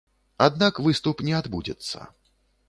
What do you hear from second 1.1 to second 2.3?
не адбудзецца.